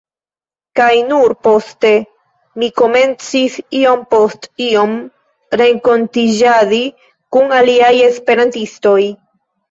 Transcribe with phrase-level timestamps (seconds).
[0.77, 1.89] kaj nur poste
[2.61, 4.95] mi komencis iom post iom
[5.63, 6.79] renkontiĝadi
[7.37, 8.97] kun aliaj esperantistoj.